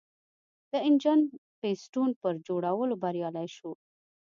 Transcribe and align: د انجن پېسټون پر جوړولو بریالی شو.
د 0.71 0.73
انجن 0.87 1.19
پېسټون 1.61 2.09
پر 2.21 2.33
جوړولو 2.47 2.95
بریالی 3.03 3.47
شو. 3.55 3.71